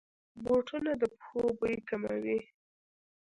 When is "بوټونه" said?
0.43-0.91